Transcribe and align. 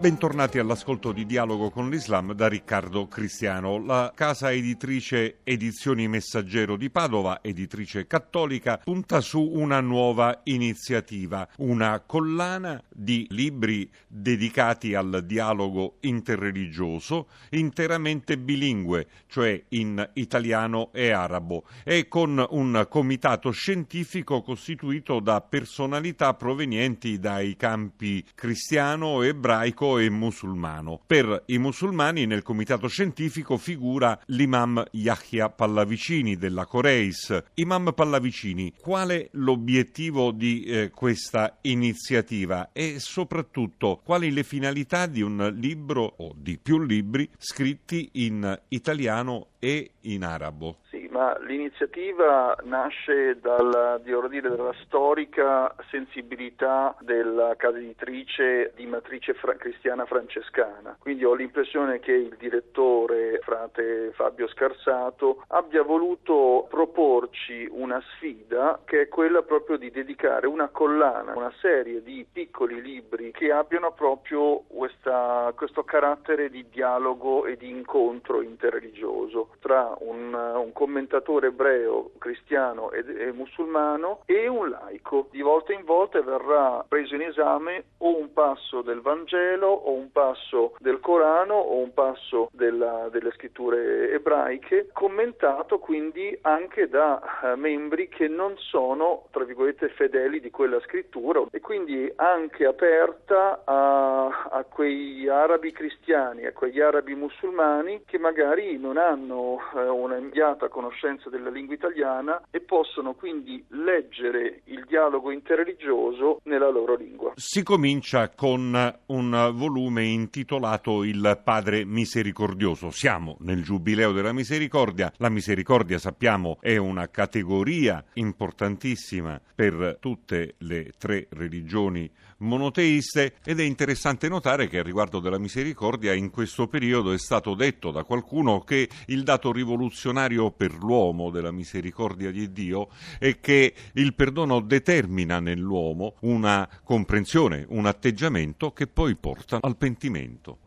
Bentornati 0.00 0.58
all'ascolto 0.58 1.12
di 1.12 1.26
Dialogo 1.26 1.68
con 1.68 1.90
l'Islam 1.90 2.32
da 2.32 2.48
Riccardo 2.48 3.06
Cristiano. 3.06 3.76
La 3.84 4.10
casa 4.14 4.50
editrice 4.50 5.40
Edizioni 5.44 6.08
Messaggero 6.08 6.76
di 6.76 6.88
Padova, 6.88 7.40
editrice 7.42 8.06
cattolica, 8.06 8.78
punta 8.82 9.20
su 9.20 9.42
una 9.42 9.80
nuova 9.80 10.40
iniziativa, 10.44 11.46
una 11.58 12.00
collana 12.00 12.82
di 12.88 13.26
libri 13.28 13.90
dedicati 14.08 14.94
al 14.94 15.22
dialogo 15.26 15.98
interreligioso, 16.00 17.26
interamente 17.50 18.38
bilingue, 18.38 19.06
cioè 19.26 19.62
in 19.68 20.08
italiano 20.14 20.92
e 20.94 21.10
arabo, 21.10 21.64
e 21.84 22.08
con 22.08 22.42
un 22.48 22.86
comitato 22.88 23.50
scientifico 23.50 24.40
costituito 24.40 25.20
da 25.20 25.42
personalità 25.42 26.32
provenienti 26.32 27.18
dai 27.18 27.54
campi 27.54 28.24
cristiano, 28.34 29.20
ebraico 29.20 29.88
e 29.98 30.10
musulmano. 30.10 31.00
Per 31.06 31.44
i 31.46 31.58
musulmani 31.58 32.26
nel 32.26 32.42
comitato 32.42 32.88
scientifico 32.88 33.56
figura 33.56 34.18
l'imam 34.26 34.82
Yahya 34.92 35.50
Pallavicini 35.50 36.36
della 36.36 36.66
Coreis. 36.66 37.42
Imam 37.54 37.92
Pallavicini, 37.94 38.74
qual 38.80 39.10
è 39.10 39.28
l'obiettivo 39.32 40.30
di 40.30 40.62
eh, 40.62 40.90
questa 40.90 41.58
iniziativa 41.62 42.70
e 42.72 42.96
soprattutto 42.98 44.00
quali 44.04 44.30
le 44.30 44.44
finalità 44.44 45.06
di 45.06 45.22
un 45.22 45.52
libro 45.56 46.14
o 46.18 46.34
di 46.36 46.58
più 46.58 46.80
libri 46.80 47.28
scritti 47.38 48.10
in 48.12 48.60
italiano 48.68 49.48
e 49.58 49.92
in 50.02 50.24
arabo? 50.24 50.78
Ma 51.20 51.36
l'iniziativa 51.40 52.56
nasce 52.62 53.38
dal, 53.40 54.00
dire, 54.02 54.48
dalla 54.48 54.72
storica 54.84 55.74
sensibilità 55.90 56.96
della 57.00 57.56
casa 57.58 57.76
editrice 57.76 58.72
di 58.74 58.86
matrice 58.86 59.34
fra- 59.34 59.54
cristiana 59.56 60.06
francescana. 60.06 60.96
Quindi 60.98 61.26
ho 61.26 61.34
l'impressione 61.34 62.00
che 62.00 62.12
il 62.12 62.36
direttore, 62.38 63.38
frate 63.42 64.12
Fabio 64.14 64.48
Scarsato, 64.48 65.44
abbia 65.48 65.82
voluto 65.82 66.66
proporci 66.70 67.68
una 67.70 68.02
sfida 68.14 68.80
che 68.86 69.02
è 69.02 69.08
quella 69.08 69.42
proprio 69.42 69.76
di 69.76 69.90
dedicare 69.90 70.46
una 70.46 70.68
collana, 70.68 71.36
una 71.36 71.52
serie 71.60 72.02
di 72.02 72.26
piccoli 72.32 72.80
libri 72.80 73.30
che 73.32 73.52
abbiano 73.52 73.92
proprio 73.92 74.62
questa, 74.68 75.52
questo 75.54 75.84
carattere 75.84 76.48
di 76.48 76.64
dialogo 76.70 77.44
e 77.44 77.58
di 77.58 77.68
incontro 77.68 78.40
interreligioso 78.40 79.50
tra 79.60 79.94
un, 79.98 80.32
un 80.32 80.72
commentatore 80.72 81.08
ebreo, 81.16 82.12
cristiano 82.18 82.90
e, 82.90 83.04
e, 83.06 83.32
musulmano 83.32 84.22
e 84.26 84.46
un 84.46 84.68
laico. 84.68 85.28
Di 85.30 85.40
volta 85.40 85.72
in 85.72 85.84
volta 85.84 86.20
verrà 86.22 86.84
preso 86.86 87.14
in 87.14 87.22
esame 87.22 87.84
o 87.98 88.18
un 88.18 88.32
passo 88.32 88.82
del 88.82 89.00
Vangelo 89.00 89.68
o 89.68 89.92
un 89.92 90.10
passo 90.12 90.74
del 90.78 91.00
Corano 91.00 91.54
o 91.54 91.78
un 91.78 91.92
passo 91.92 92.48
della, 92.52 93.08
delle 93.10 93.30
scritture 93.32 94.10
ebraiche, 94.12 94.88
commentato 94.92 95.78
quindi 95.78 96.36
anche 96.42 96.88
da 96.88 97.20
eh, 97.42 97.56
membri 97.56 98.08
che 98.08 98.28
non 98.28 98.54
sono, 98.58 99.26
tra 99.30 99.44
virgolette, 99.44 99.88
fedeli 99.90 100.40
di 100.40 100.50
quella 100.50 100.80
scrittura 100.80 101.44
e 101.50 101.60
quindi 101.60 102.10
anche 102.16 102.64
aperta 102.66 103.62
a, 103.64 104.19
a 104.60 104.64
quei 104.64 105.26
arabi 105.28 105.72
cristiani, 105.72 106.44
a 106.44 106.52
quegli 106.52 106.80
arabi 106.80 107.14
musulmani 107.14 108.02
che 108.04 108.18
magari 108.18 108.78
non 108.78 108.98
hanno 108.98 109.58
eh, 109.74 109.88
una 109.88 110.18
immediata 110.18 110.68
conoscenza 110.68 111.30
della 111.30 111.48
lingua 111.50 111.74
italiana 111.74 112.42
e 112.50 112.60
possono 112.60 113.14
quindi 113.14 113.64
leggere 113.68 114.60
il 114.64 114.84
dialogo 114.86 115.30
interreligioso 115.30 116.40
nella 116.44 116.68
loro 116.68 116.94
lingua. 116.94 117.32
Si 117.36 117.62
comincia 117.62 118.28
con 118.28 118.98
un 119.06 119.50
volume 119.54 120.04
intitolato 120.04 121.04
Il 121.04 121.40
Padre 121.42 121.84
Misericordioso. 121.84 122.90
Siamo 122.90 123.36
nel 123.40 123.62
Giubileo 123.62 124.12
della 124.12 124.32
Misericordia. 124.32 125.10
La 125.16 125.30
misericordia, 125.30 125.98
sappiamo, 125.98 126.58
è 126.60 126.76
una 126.76 127.08
categoria 127.08 128.04
importantissima 128.14 129.40
per 129.54 129.96
tutte 130.00 130.54
le 130.58 130.92
tre 130.98 131.26
religioni 131.30 132.10
monoteiste 132.40 133.34
ed 133.44 133.60
è 133.60 133.62
interessante 133.62 134.28
notare 134.28 134.49
che 134.50 134.80
a 134.80 134.82
riguardo 134.82 135.20
della 135.20 135.38
misericordia 135.38 136.12
in 136.12 136.30
questo 136.30 136.66
periodo 136.66 137.12
è 137.12 137.18
stato 137.18 137.54
detto 137.54 137.92
da 137.92 138.02
qualcuno 138.02 138.60
che 138.60 138.88
il 139.06 139.22
dato 139.22 139.52
rivoluzionario 139.52 140.50
per 140.50 140.72
l'uomo 140.74 141.30
della 141.30 141.52
misericordia 141.52 142.32
di 142.32 142.50
Dio 142.50 142.88
è 143.20 143.38
che 143.38 143.72
il 143.92 144.12
perdono 144.14 144.60
determina 144.60 145.38
nell'uomo 145.38 146.16
una 146.22 146.68
comprensione, 146.82 147.64
un 147.68 147.86
atteggiamento 147.86 148.72
che 148.72 148.88
poi 148.88 149.14
porta 149.14 149.58
al 149.60 149.76
pentimento 149.76 150.58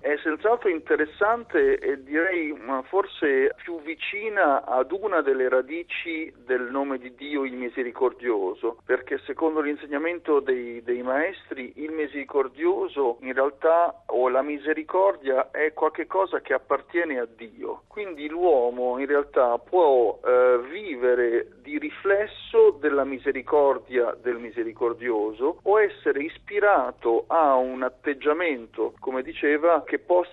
senz'altro 0.44 0.68
interessante 0.68 1.78
e 1.78 2.04
direi 2.04 2.54
forse 2.90 3.56
più 3.64 3.80
vicina 3.82 4.66
ad 4.66 4.92
una 4.92 5.22
delle 5.22 5.48
radici 5.48 6.32
del 6.46 6.64
nome 6.70 6.98
di 6.98 7.16
Dio 7.16 7.46
il 7.46 7.54
misericordioso, 7.54 8.78
perché 8.86 9.20
secondo 9.26 9.62
l'insegnamento 9.62 10.42
dei, 10.42 10.84
dei 10.84 11.02
maestri 11.02 11.72
il 11.78 11.92
misericordioso 11.92 13.20
in 13.22 13.32
realtà 13.32 14.04
o 14.08 14.28
la 14.28 14.42
misericordia 14.42 15.50
è 15.50 15.72
qualcosa 15.72 16.42
che 16.42 16.54
appartiene 16.54 17.20
a 17.20 17.28
Dio. 17.34 17.84
Quindi 17.88 18.28
l'uomo 18.28 19.00
in 19.00 19.06
realtà 19.06 19.58
può 19.60 20.20
eh, 20.26 20.60
vivere 20.70 21.54
di 21.62 21.78
riflesso 21.78 22.78
della 22.82 23.06
misericordia 23.06 24.16
del 24.22 24.38
misericordioso 24.38 25.60
o 25.64 25.80
essere 25.80 26.24
ispirato 26.24 27.24
a 27.28 27.56
un 27.56 27.84
atteggiamento, 27.84 28.94
come 29.00 29.22
diceva, 29.22 29.84
che 29.86 30.00
possa 30.00 30.33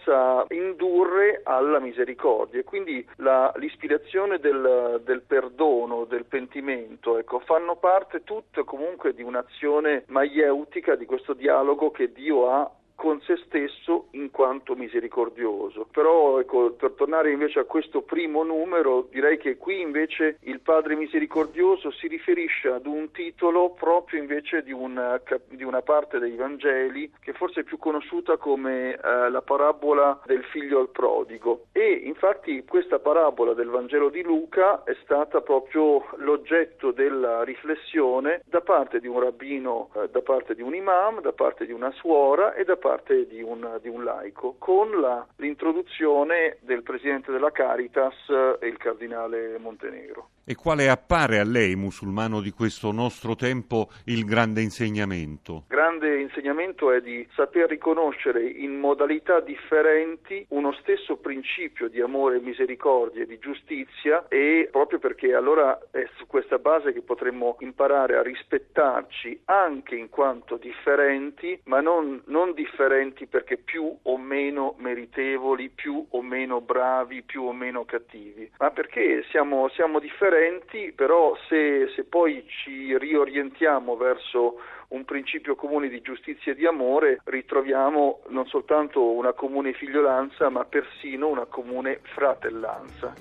indurre 0.50 1.40
alla 1.44 1.78
misericordia. 1.78 2.62
Quindi 2.64 3.06
la, 3.16 3.52
l'ispirazione 3.56 4.38
del, 4.38 5.00
del, 5.04 5.22
perdono, 5.22 6.04
del 6.04 6.24
pentimento, 6.24 7.18
ecco, 7.18 7.40
fanno 7.40 7.76
parte 7.76 8.24
tutte 8.24 8.64
comunque 8.64 9.14
di 9.14 9.22
un'azione 9.22 10.04
maieutica 10.06 10.94
di 10.96 11.06
questo 11.06 11.34
dialogo 11.34 11.90
che 11.90 12.12
Dio 12.12 12.50
ha 12.50 12.70
con 13.00 13.18
se 13.22 13.40
stesso 13.46 14.08
in 14.10 14.30
quanto 14.30 14.74
misericordioso. 14.74 15.86
Però 15.90 16.38
ecco, 16.38 16.72
per 16.72 16.90
tornare 16.90 17.32
invece 17.32 17.60
a 17.60 17.64
questo 17.64 18.02
primo 18.02 18.42
numero, 18.42 19.08
direi 19.10 19.38
che 19.38 19.56
qui 19.56 19.80
invece 19.80 20.36
il 20.42 20.60
Padre 20.60 20.96
misericordioso 20.96 21.90
si 21.92 22.08
riferisce 22.08 22.68
ad 22.68 22.84
un 22.84 23.10
titolo 23.10 23.70
proprio 23.70 24.20
invece 24.20 24.62
di 24.62 24.72
una, 24.72 25.18
di 25.48 25.64
una 25.64 25.80
parte 25.80 26.18
dei 26.18 26.36
Vangeli 26.36 27.10
che 27.22 27.32
forse 27.32 27.60
è 27.60 27.64
più 27.64 27.78
conosciuta 27.78 28.36
come 28.36 28.92
eh, 28.92 29.30
la 29.30 29.40
parabola 29.40 30.20
del 30.26 30.44
figlio 30.44 30.78
al 30.80 30.90
prodigo. 30.90 31.68
E 31.72 32.02
infatti 32.04 32.62
questa 32.66 32.98
parabola 32.98 33.54
del 33.54 33.70
Vangelo 33.70 34.10
di 34.10 34.22
Luca 34.22 34.84
è 34.84 34.94
stata 35.02 35.40
proprio 35.40 36.04
l'oggetto 36.16 36.90
della 36.90 37.44
riflessione 37.44 38.42
da 38.44 38.60
parte 38.60 39.00
di 39.00 39.06
un 39.06 39.20
rabbino, 39.20 39.88
eh, 39.94 40.10
da 40.10 40.20
parte 40.20 40.54
di 40.54 40.60
un 40.60 40.74
imam, 40.74 41.22
da 41.22 41.32
parte 41.32 41.64
di 41.64 41.72
una 41.72 41.90
suora 41.92 42.52
e 42.52 42.64
da 42.64 42.76
parte 42.76 42.88
parte 42.90 43.28
di 43.28 43.40
un, 43.40 43.78
di 43.80 43.88
un 43.88 44.02
laico, 44.02 44.56
con 44.58 45.00
la, 45.00 45.24
l'introduzione 45.36 46.58
del 46.60 46.82
presidente 46.82 47.30
della 47.30 47.52
Caritas, 47.52 48.14
eh, 48.28 48.66
il 48.66 48.76
cardinale 48.78 49.58
Montenegro. 49.58 50.30
E 50.50 50.56
quale 50.56 50.88
appare 50.88 51.38
a 51.38 51.44
lei, 51.44 51.76
musulmano 51.76 52.40
di 52.40 52.50
questo 52.50 52.90
nostro 52.90 53.36
tempo, 53.36 53.88
il 54.06 54.24
grande 54.24 54.60
insegnamento? 54.62 55.62
Grande 55.68 56.18
insegnamento 56.18 56.90
è 56.90 57.00
di 57.00 57.24
saper 57.36 57.68
riconoscere 57.68 58.44
in 58.44 58.76
modalità 58.76 59.38
differenti 59.38 60.44
uno 60.48 60.72
stesso 60.72 61.18
principio 61.18 61.86
di 61.86 62.00
amore, 62.00 62.40
misericordia 62.40 63.22
e 63.22 63.26
di 63.26 63.38
giustizia 63.38 64.26
e 64.26 64.68
proprio 64.72 64.98
perché 64.98 65.34
allora 65.34 65.78
è 65.92 66.04
su 66.16 66.26
questa 66.26 66.58
base 66.58 66.92
che 66.92 67.02
potremmo 67.02 67.54
imparare 67.60 68.16
a 68.16 68.22
rispettarci 68.22 69.42
anche 69.44 69.94
in 69.94 70.08
quanto 70.08 70.56
differenti, 70.56 71.60
ma 71.66 71.80
non, 71.80 72.22
non 72.24 72.54
differenti 72.54 73.26
perché 73.26 73.56
più 73.56 73.96
o 74.02 74.18
meno 74.18 74.74
meritevoli, 74.78 75.68
più 75.68 76.04
o 76.10 76.22
meno 76.22 76.60
bravi, 76.60 77.22
più 77.22 77.44
o 77.44 77.52
meno 77.52 77.84
cattivi, 77.84 78.50
ma 78.58 78.72
perché 78.72 79.24
siamo, 79.30 79.68
siamo 79.68 80.00
differenti 80.00 80.38
differenti, 80.40 80.92
però 80.92 81.36
se, 81.48 81.88
se 81.94 82.04
poi 82.04 82.42
ci 82.46 82.96
riorientiamo 82.96 83.96
verso 83.96 84.54
un 84.88 85.04
principio 85.04 85.54
comune 85.54 85.88
di 85.88 86.00
giustizia 86.00 86.52
e 86.52 86.54
di 86.54 86.64
amore, 86.66 87.20
ritroviamo 87.24 88.20
non 88.28 88.46
soltanto 88.46 89.12
una 89.12 89.34
comune 89.34 89.74
figliolanza, 89.74 90.48
ma 90.48 90.64
persino 90.64 91.28
una 91.28 91.44
comune 91.44 92.00
fratellanza. 92.14 93.12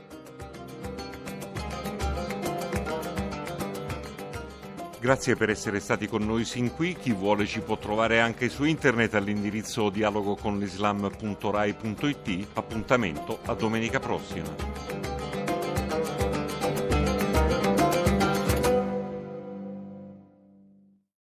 Grazie 5.02 5.38
per 5.38 5.50
essere 5.50 5.80
stati 5.80 6.08
con 6.08 6.26
noi 6.26 6.44
sin 6.44 6.74
qui. 6.74 6.94
Chi 6.94 7.14
vuole 7.14 7.46
ci 7.46 7.62
può 7.62 7.78
trovare 7.78 8.20
anche 8.20 8.50
su 8.50 8.66
internet 8.66 9.14
all'indirizzo 9.14 9.90
dialogoconlislam.rai.it. 9.90 12.48
Appuntamento 12.54 13.40
a 13.46 13.54
domenica 13.54 14.00
prossima. 14.00 15.09